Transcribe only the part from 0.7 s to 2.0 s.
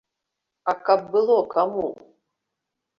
А каб было каму?